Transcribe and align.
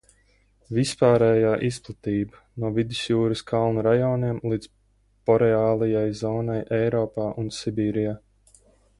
Vispārējā 0.75 1.49
izplatība: 1.65 2.39
no 2.63 2.71
Vidusjūras 2.77 3.43
kalnu 3.51 3.83
rajoniem 3.87 4.39
līdz 4.53 4.71
boreālajai 5.31 6.05
zonai 6.21 6.57
Eiropā 6.79 7.27
un 7.43 7.53
Sibīrijā. 7.59 8.15